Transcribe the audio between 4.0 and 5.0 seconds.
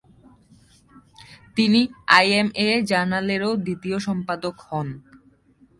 সম্পাদক হন।